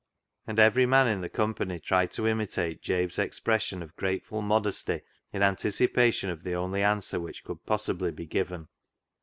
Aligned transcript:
And 0.47 0.57
every 0.57 0.87
man 0.87 1.07
in 1.07 1.21
the 1.21 1.29
company 1.29 1.77
tried 1.79 2.09
to 2.13 2.25
imitate 2.27 2.81
jal)e's 2.81 3.19
expression 3.19 3.83
of 3.83 3.95
grateful 3.95 4.41
UKjdesty 4.41 5.03
in 5.31 5.43
antici[)alion 5.43 6.31
of 6.31 6.41
the 6.41 6.55
only 6.55 6.81
answer 6.81 7.19
which 7.19 7.43
could 7.43 7.63
possibly 7.67 8.09
be 8.09 8.25
given. 8.25 8.67